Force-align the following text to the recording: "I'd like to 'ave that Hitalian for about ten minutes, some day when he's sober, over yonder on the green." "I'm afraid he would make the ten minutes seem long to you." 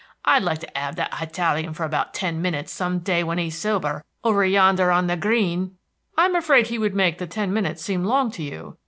"I'd 0.25 0.41
like 0.41 0.57
to 0.61 0.67
'ave 0.75 0.95
that 0.95 1.13
Hitalian 1.13 1.75
for 1.75 1.83
about 1.83 2.11
ten 2.15 2.41
minutes, 2.41 2.71
some 2.71 2.97
day 3.01 3.23
when 3.23 3.37
he's 3.37 3.55
sober, 3.55 4.03
over 4.23 4.43
yonder 4.43 4.89
on 4.89 5.05
the 5.05 5.15
green." 5.15 5.75
"I'm 6.17 6.35
afraid 6.35 6.69
he 6.69 6.79
would 6.79 6.95
make 6.95 7.19
the 7.19 7.27
ten 7.27 7.53
minutes 7.53 7.83
seem 7.83 8.03
long 8.03 8.31
to 8.31 8.41
you." 8.41 8.77